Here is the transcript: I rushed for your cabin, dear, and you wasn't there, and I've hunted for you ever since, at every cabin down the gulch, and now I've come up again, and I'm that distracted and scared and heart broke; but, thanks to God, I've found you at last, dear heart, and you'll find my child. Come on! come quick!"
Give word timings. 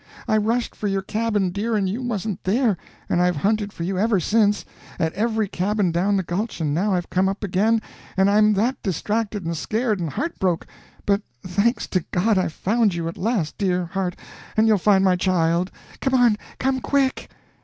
I 0.27 0.35
rushed 0.35 0.75
for 0.75 0.87
your 0.87 1.03
cabin, 1.03 1.51
dear, 1.51 1.75
and 1.75 1.87
you 1.87 2.01
wasn't 2.01 2.43
there, 2.43 2.75
and 3.07 3.21
I've 3.21 3.35
hunted 3.35 3.71
for 3.71 3.83
you 3.83 3.99
ever 3.99 4.19
since, 4.19 4.65
at 4.99 5.13
every 5.13 5.47
cabin 5.47 5.91
down 5.91 6.17
the 6.17 6.23
gulch, 6.23 6.59
and 6.59 6.73
now 6.73 6.95
I've 6.95 7.11
come 7.11 7.29
up 7.29 7.43
again, 7.43 7.83
and 8.17 8.27
I'm 8.27 8.53
that 8.53 8.81
distracted 8.81 9.45
and 9.45 9.55
scared 9.55 9.99
and 9.99 10.09
heart 10.09 10.39
broke; 10.39 10.65
but, 11.05 11.21
thanks 11.45 11.85
to 11.89 12.03
God, 12.09 12.39
I've 12.39 12.51
found 12.51 12.95
you 12.95 13.07
at 13.07 13.15
last, 13.15 13.59
dear 13.59 13.85
heart, 13.85 14.15
and 14.57 14.67
you'll 14.67 14.79
find 14.79 15.03
my 15.05 15.17
child. 15.17 15.69
Come 15.99 16.15
on! 16.15 16.35
come 16.57 16.79
quick!" 16.79 17.29